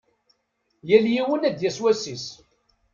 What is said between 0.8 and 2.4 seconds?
Yal yiwen ad d-yas wass-is.